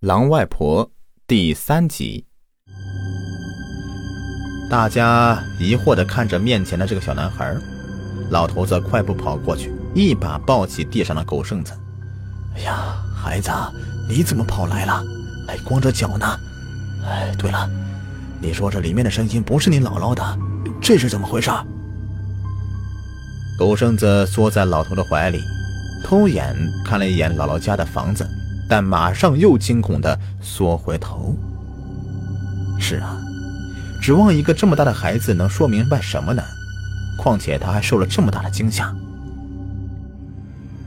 [0.00, 0.90] 狼外婆
[1.26, 2.24] 第三集。
[4.70, 7.54] 大家疑惑的看着面前的这个小男孩，
[8.30, 11.74] 老头子快步跑过去，一把抱起地上的狗剩子。
[12.56, 13.50] 哎呀，孩子，
[14.08, 15.04] 你怎么跑来了？
[15.46, 16.26] 还光着脚呢？
[17.04, 17.68] 哎，对了，
[18.40, 20.38] 你说这里面的声音不是你姥姥的，
[20.80, 21.50] 这是怎么回事？
[23.58, 25.42] 狗剩子缩在老头的怀里，
[26.02, 26.56] 偷眼
[26.86, 28.26] 看了一眼姥姥家的房子，
[28.70, 31.34] 但马上又惊恐地缩回头。
[32.78, 33.20] 是啊。
[34.00, 36.42] 指望一个这么大的孩子能说明白什么呢？
[37.18, 38.94] 况且他还受了这么大的惊吓。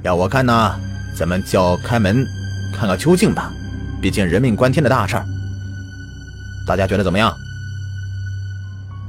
[0.01, 0.75] 要我看呢，
[1.15, 2.25] 咱们叫开门，
[2.73, 3.51] 看个究竟吧。
[4.01, 5.25] 毕竟人命关天的大事儿，
[6.65, 7.31] 大家觉得怎么样？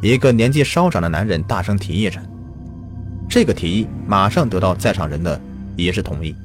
[0.02, 2.20] 一个年纪稍长的男人大声提议着。
[3.27, 5.41] 这个提议马上得到在场人的
[5.77, 6.36] 一致同意。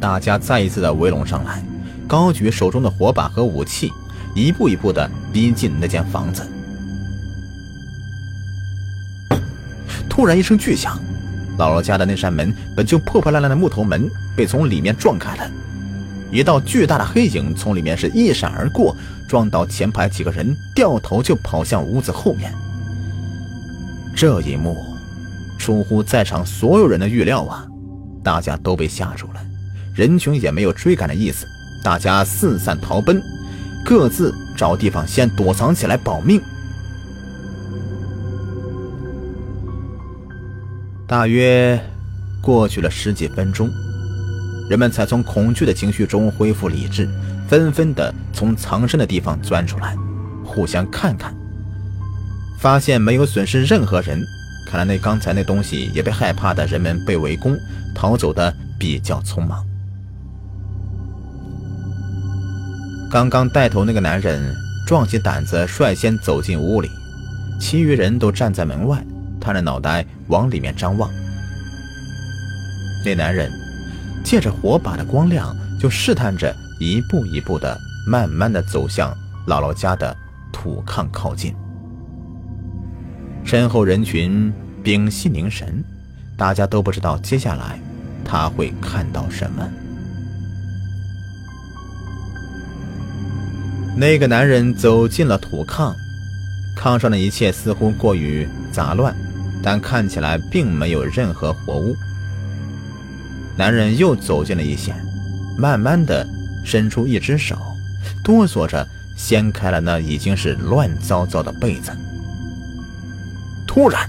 [0.00, 1.62] 大家再一次的围拢上来，
[2.08, 3.92] 高举手中的火把和武器。
[4.34, 6.48] 一步一步的逼近那间房子。
[10.08, 11.00] 突然一声巨响，
[11.58, 15.50] 姥姥家的那扇门本就破破烂烂的木头门被从里面撞开了，
[16.30, 18.96] 一道巨大的黑影从里面是一闪而过，
[19.28, 22.54] 撞到前排几个人，掉头就跑向屋子后面。
[24.14, 24.76] 这一幕
[25.58, 27.66] 出乎在场所有人的预料啊！
[28.22, 29.40] 大家都被吓住了，
[30.00, 31.46] 人群也没有追赶的意思，
[31.84, 33.22] 大家四散逃奔。
[33.84, 36.40] 各自找地方先躲藏起来保命。
[41.06, 41.78] 大约
[42.40, 43.68] 过去了十几分钟，
[44.70, 47.06] 人们才从恐惧的情绪中恢复理智，
[47.46, 49.94] 纷纷的从藏身的地方钻出来，
[50.42, 51.34] 互相看看，
[52.58, 54.18] 发现没有损失任何人。
[54.66, 57.54] 看来那刚才那东西也被害怕的人们被围攻，
[57.94, 59.62] 逃走的比较匆忙。
[63.10, 64.54] 刚刚带头那个男人
[64.86, 66.88] 壮起胆子，率先走进屋里，
[67.58, 69.04] 其余人都站在门外，
[69.40, 71.10] 探着脑袋往里面张望。
[73.04, 73.50] 那男人
[74.22, 77.76] 借着火把的光亮，就试探着一步一步的、
[78.06, 79.12] 慢慢的走向
[79.44, 80.16] 姥姥家的
[80.52, 81.52] 土炕靠近。
[83.44, 84.52] 身后人群
[84.84, 85.82] 屏息凝神，
[86.38, 87.76] 大家都不知道接下来
[88.24, 89.68] 他会看到什么。
[94.00, 95.94] 那个男人走进了土炕，
[96.74, 99.14] 炕上的一切似乎过于杂乱，
[99.62, 101.94] 但看起来并没有任何活物。
[103.58, 104.94] 男人又走进了一些，
[105.58, 106.26] 慢慢的
[106.64, 107.58] 伸出一只手，
[108.24, 108.88] 哆嗦着
[109.18, 111.92] 掀开了那已经是乱糟糟的被子。
[113.66, 114.08] 突然，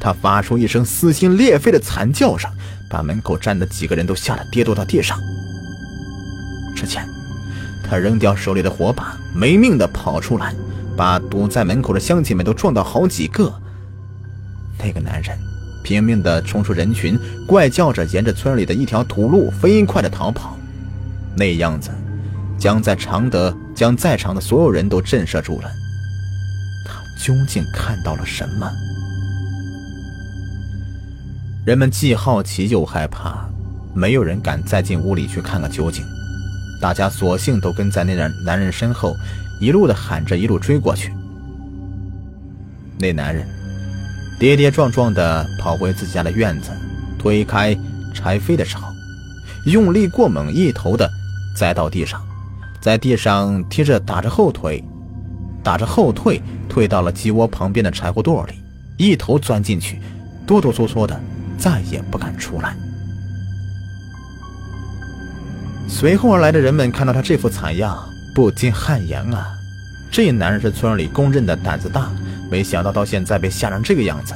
[0.00, 2.50] 他发出一声撕心裂肺的惨叫声，
[2.88, 5.20] 把门口站的几个人都吓得跌坐到地上。
[6.74, 7.06] 之前。
[7.88, 10.54] 他扔掉手里的火把，没命的跑出来，
[10.96, 13.52] 把堵在门口的乡亲们都撞到好几个。
[14.78, 15.36] 那个男人
[15.82, 20.56] 拼命的冲出人群，怪叫着沿着村里的一条土路飞快的逃跑，
[21.34, 21.90] 那样子
[22.58, 25.70] 将在常德将在场的所有人都震慑住了。
[26.84, 28.70] 他究竟看到了什么？
[31.64, 33.48] 人们既好奇又害怕，
[33.94, 36.04] 没有人敢再进屋里去看个究竟。
[36.80, 39.16] 大家索性都跟在那男男人身后，
[39.60, 41.12] 一路的喊着，一路追过去。
[42.98, 43.46] 那男人
[44.38, 46.70] 跌跌撞撞的跑回自家的院子，
[47.18, 47.76] 推开
[48.14, 48.86] 柴扉的时候，
[49.66, 51.08] 用力过猛，一头的
[51.56, 52.20] 栽到地上，
[52.80, 54.82] 在地上踢着打着后腿，
[55.62, 58.52] 打着后退，退到了鸡窝旁边的柴火垛里，
[58.96, 60.00] 一头钻进去，
[60.46, 61.20] 哆哆嗦嗦的，
[61.58, 62.76] 再也不敢出来。
[65.88, 67.98] 随后而来的人们看到他这副惨样，
[68.34, 69.54] 不禁汗颜啊！
[70.10, 72.10] 这男人是村里公认的胆子大，
[72.50, 74.34] 没想到到现在被吓成这个样子。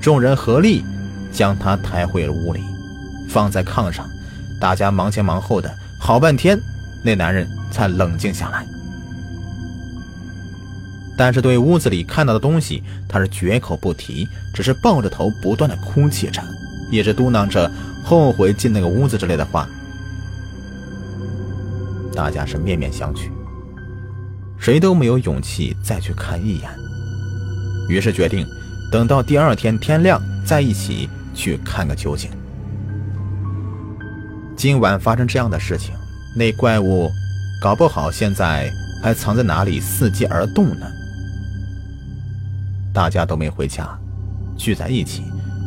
[0.00, 0.82] 众人合力
[1.30, 2.64] 将他抬回了屋里，
[3.28, 4.08] 放在炕上，
[4.58, 6.58] 大家忙前忙后的，好半天，
[7.02, 8.66] 那男人才冷静下来。
[11.16, 16.42] 但是对屋子里看到的东西，他是绝口不提，只是抱着头不断的哭泣着，
[16.90, 17.70] 一直嘟囔着
[18.02, 19.68] 后悔进那个屋子之类的话。
[22.20, 23.30] 大家是面面相觑，
[24.58, 26.68] 谁都没有勇气再去看一眼，
[27.88, 28.46] 于是决定
[28.92, 32.30] 等到第二天天亮再一起去看个究竟。
[34.54, 35.94] 今晚发生这样的事情，
[36.36, 37.08] 那怪物
[37.62, 38.70] 搞不好现在
[39.02, 40.86] 还藏在哪里伺机而动呢。
[42.92, 43.98] 大家都没回家，
[44.58, 45.22] 聚在一起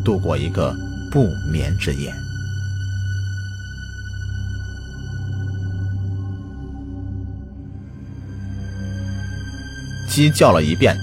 [0.06, 0.72] 度过一个
[1.12, 2.14] 不眠之夜。
[10.14, 10.96] 鸡叫了一遍、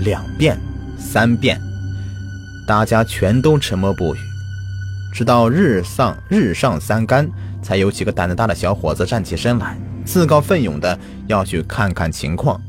[0.00, 0.60] 两遍、
[0.98, 1.58] 三遍，
[2.68, 4.18] 大家全都沉默不语，
[5.14, 7.26] 直到日上日上三竿，
[7.62, 12.60] 才有几个胆子大的小伙子站起身来，自告奋勇的要去看看情况。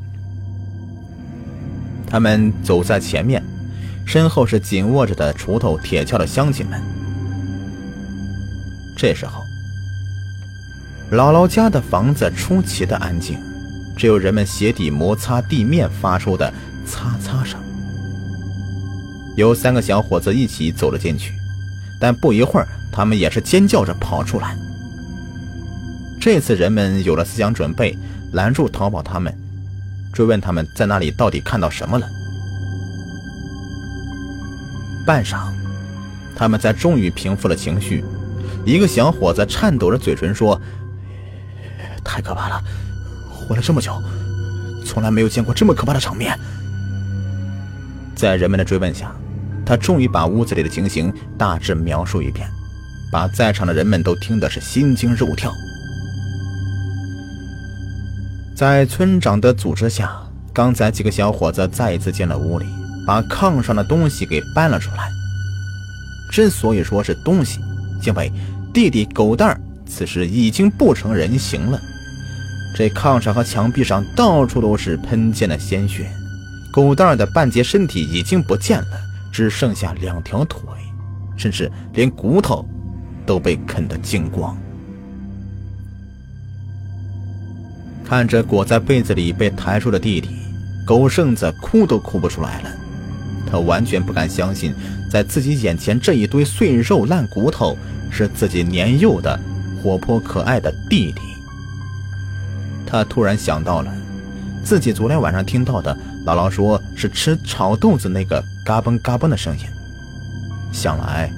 [2.08, 3.44] 他们走在前面，
[4.08, 6.82] 身后是紧握着的锄头、铁锹的乡亲们。
[8.98, 9.42] 这时候，
[11.12, 13.38] 姥姥家的房子出奇的安静，
[13.96, 16.54] 只有人们鞋底摩擦地面发出的
[16.86, 17.60] 擦擦声。
[19.36, 21.34] 有三个小伙子一起走了进去，
[22.00, 24.56] 但不一会儿，他们也是尖叫着跑出来。
[26.22, 27.98] 这次人们有了思想准备，
[28.34, 29.34] 拦住逃跑他们。
[30.14, 32.08] 追问他们在那里到底看到什么了。
[35.06, 35.52] 半晌，
[36.36, 38.04] 他们才终于平复了情绪。
[38.66, 40.60] 一个小伙子颤抖着嘴唇说
[42.04, 42.64] ：“太可怕了，
[43.46, 44.02] 活了这么久，
[44.86, 46.38] 从来没有见过这么可怕的场面。”
[48.16, 49.14] 在人们的追问下，
[49.66, 52.48] 他终于把屋子里的情形大致描述一遍，
[53.12, 55.52] 把在场的人们都听得是心惊肉跳。
[58.56, 60.18] 在村长的组织下，
[60.54, 62.66] 刚才几个小伙子再一次进了屋里，
[63.06, 65.10] 把炕上的东西给搬了出来。
[66.32, 67.60] 之所以说是东西，
[68.06, 68.32] 因为
[68.74, 71.78] 弟弟狗蛋儿此时已经不成人形了。
[72.78, 76.12] 这炕上和墙壁上到处都是喷溅的鲜血，
[76.74, 79.00] 狗蛋儿的半截身体已经不见了，
[79.32, 80.60] 只剩下两条腿，
[81.38, 82.68] 甚至连骨头
[83.26, 84.58] 都被啃得精光。
[88.04, 90.28] 看着裹在被子里被抬出的弟弟，
[90.86, 92.70] 狗剩子哭都哭不出来了。
[93.50, 94.76] 他完全不敢相信，
[95.10, 97.78] 在自己眼前这一堆碎肉烂骨头
[98.12, 99.40] 是自己年幼的、
[99.82, 101.22] 活泼可爱的弟弟。
[102.86, 103.94] 他突然想到了
[104.64, 105.96] 自己昨天晚上听到的
[106.26, 109.64] 姥姥说是吃炒豆子那个嘎嘣嘎嘣的声音。
[110.72, 111.32] 想来，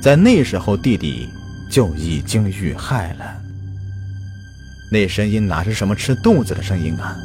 [0.00, 1.28] 在那时候弟弟
[1.70, 3.24] 就已经遇害了。
[4.90, 7.16] 那声音哪是什么吃豆子的声音啊？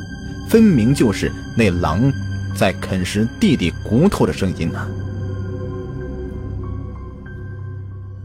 [0.50, 2.12] 分明就是那狼
[2.56, 4.88] 在啃食弟弟骨头的声音啊！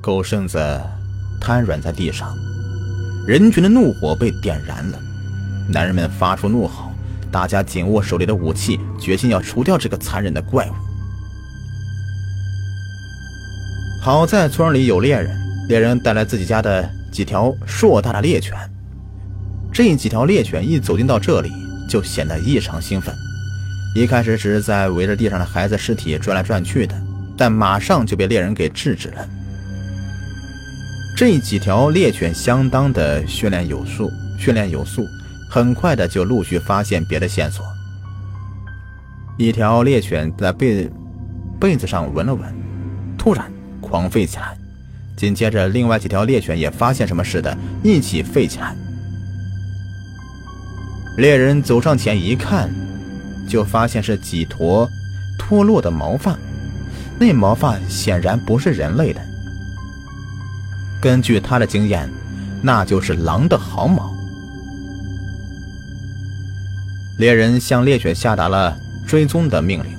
[0.00, 0.58] 狗剩子
[1.40, 2.34] 瘫软在地上，
[3.26, 4.98] 人群的怒火被点燃了。
[5.68, 6.92] 男人们发出怒吼，
[7.30, 10.72] 大家紧握手里的武器，决心要除掉这个残忍的怪物。
[14.02, 15.34] 好在村里有猎人，
[15.68, 18.54] 猎人带来自己家的几条硕大的猎犬。
[19.72, 21.50] 这几条猎犬一走进到这里，
[21.88, 23.14] 就显得异常兴奋。
[23.96, 26.94] 一开始只是在围着地上的孩子尸体转来转去的，
[27.36, 29.28] 但马上就被猎人给制止了。
[31.16, 35.06] 这几条猎犬相当的训练有素，训练有素，
[35.54, 37.64] 很快的就陆续发现别的线索。
[39.36, 40.90] 一条猎犬在被
[41.60, 42.52] 被子上闻了闻，
[43.16, 43.48] 突然
[43.80, 44.58] 狂吠起来。
[45.16, 48.74] 紧接着，另外几条猎犬也发现什么似的，一起吠起来。
[51.18, 52.68] 猎人走上前一看，
[53.48, 54.88] 就发现是几坨
[55.38, 56.36] 脱落的毛发，
[57.16, 59.20] 那毛发显然不是人类的。
[61.00, 62.10] 根据他的经验，
[62.60, 64.12] 那就是狼的毫毛。
[67.18, 69.96] 猎人向猎犬下达了追踪的命令，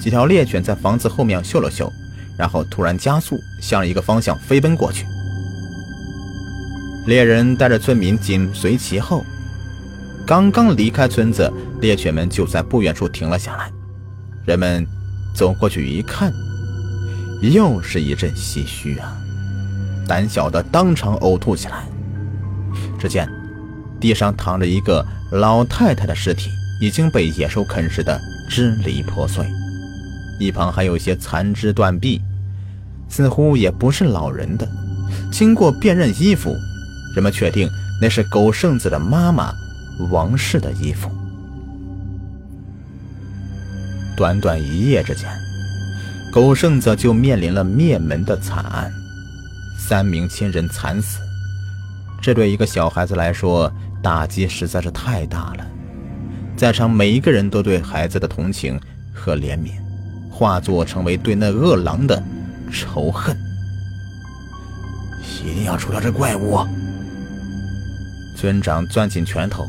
[0.00, 1.92] 几条猎犬在房子后面嗅了嗅，
[2.36, 5.06] 然后突然加速向一个方向飞奔过去。
[7.06, 9.24] 猎人带着村民紧随其后。
[10.26, 13.70] 刚刚离开村子，猎犬们就在不远处停了下来。
[14.44, 14.86] 人们
[15.34, 16.32] 走过去一看，
[17.42, 19.16] 又是一阵唏嘘啊！
[20.06, 21.84] 胆小的当场呕吐起来。
[22.98, 23.28] 只见
[23.98, 29.46] 地上躺着一个老太太的尸体，已经被野兽啃食的支离破碎，
[30.38, 32.20] 一旁还有些残肢断臂，
[33.08, 34.68] 似乎也不是老人的。
[35.32, 36.54] 经过辨认衣服，
[37.14, 37.68] 人们确定
[38.00, 39.52] 那是狗剩子的妈妈。
[40.10, 41.10] 王氏的衣服。
[44.16, 45.28] 短短一夜之间，
[46.32, 48.90] 狗剩子就面临了灭门的惨案，
[49.78, 51.18] 三名亲人惨死。
[52.22, 53.70] 这对一个小孩子来说，
[54.02, 55.66] 打击实在是太大了。
[56.56, 58.78] 在场每一个人都对孩子的同情
[59.14, 59.70] 和怜悯，
[60.30, 62.22] 化作成为对那恶狼的
[62.72, 63.36] 仇恨。
[65.42, 66.58] 一定要除掉这怪物！
[68.36, 69.66] 村长攥紧拳头。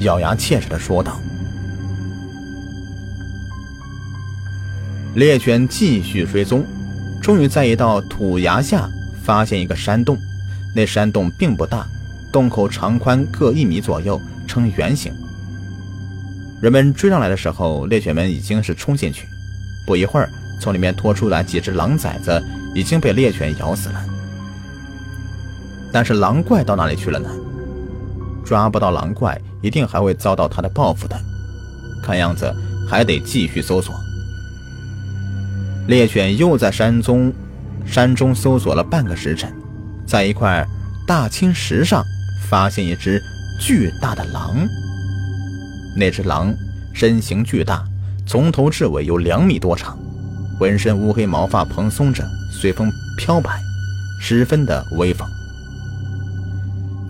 [0.00, 1.18] 咬牙切齿地说道
[5.16, 6.64] ：“猎犬继续追踪，
[7.20, 8.88] 终于在一道土崖下
[9.24, 10.16] 发现一个山洞。
[10.72, 11.84] 那山洞并不大，
[12.32, 15.12] 洞口长宽各一米左右，呈圆形。
[16.60, 19.26] 人们追上来的时候，猎犬们已经是冲进去，
[19.86, 20.28] 不一会儿，
[20.60, 22.42] 从里面拖出来几只狼崽子，
[22.74, 24.04] 已经被猎犬咬死了。
[25.92, 27.30] 但是狼怪到哪里去了呢？
[28.44, 31.16] 抓不到狼怪，一定还会遭到他的报复的。
[32.02, 32.52] 看样子
[32.88, 33.94] 还得继续搜索。
[35.86, 37.32] 猎犬又在山中
[37.86, 39.52] 山中搜索了半个时辰，
[40.06, 40.66] 在一块
[41.06, 42.04] 大青石上
[42.48, 43.22] 发现一只
[43.60, 44.66] 巨大的狼。
[45.96, 46.54] 那只狼
[46.94, 47.84] 身形巨大，
[48.26, 49.98] 从头至尾有两米多长，
[50.58, 53.60] 浑身乌黑毛发蓬松着，随风飘摆，
[54.20, 55.26] 十分的威风。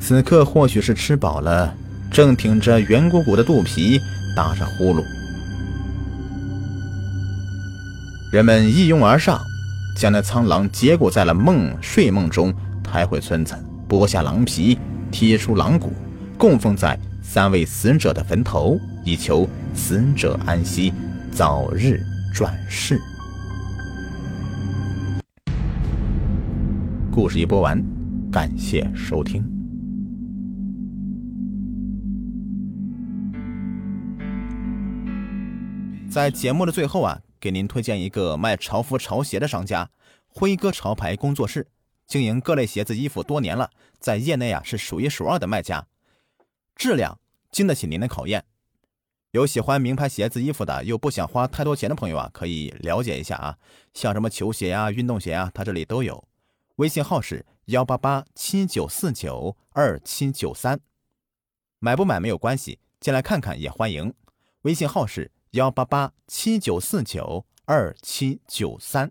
[0.01, 1.75] 此刻或许是吃饱了，
[2.11, 4.01] 正挺着圆鼓鼓的肚皮
[4.35, 5.03] 打着呼噜。
[8.31, 9.41] 人们一拥而上，
[9.97, 13.55] 将那苍狼结果在了梦睡梦中，抬回村子，
[13.89, 14.79] 剥下狼皮，
[15.11, 15.93] 剔出狼骨，
[16.37, 20.93] 供奉在三位死者的坟头，以求死者安息，
[21.33, 22.01] 早日
[22.35, 23.01] 转世。
[27.11, 27.83] 故事一播完，
[28.31, 29.45] 感谢收听。
[36.09, 39.91] 在节目的最后啊，给您推荐一个卖潮服潮鞋的商家——
[40.27, 41.67] 辉哥潮牌工作室，
[42.09, 45.87] 经营各类鞋子衣服多年了，在业内啊是数一数二的卖家，
[46.75, 47.21] 质量
[47.53, 48.45] 经得起您的考验。
[49.31, 53.59] 有喜欢名牌鞋子衣服的，又不想花太多钱的朋友啊，可以了解一下啊，
[53.95, 56.27] 像什么球鞋啊、运动鞋啊，他这里都有。
[56.77, 60.81] 微信号是幺八八七九四九二七九三，
[61.79, 64.13] 买不买没有关系，进来看看也欢迎。
[64.63, 65.31] 微信号是。
[65.53, 69.11] 幺八八七九四九二七九三。